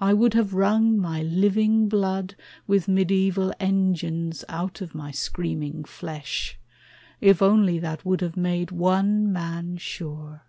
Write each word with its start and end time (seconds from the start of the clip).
I 0.00 0.14
would 0.14 0.32
have 0.32 0.54
wrung 0.54 0.96
My 0.98 1.20
living 1.20 1.86
blood 1.86 2.34
with 2.66 2.88
mediaeval 2.88 3.52
engines 3.60 4.42
Out 4.48 4.80
of 4.80 4.94
my 4.94 5.10
screaming 5.10 5.84
flesh, 5.84 6.58
if 7.20 7.42
only 7.42 7.78
that 7.78 8.06
Would 8.06 8.22
have 8.22 8.38
made 8.38 8.70
one 8.70 9.30
man 9.30 9.76
sure. 9.76 10.44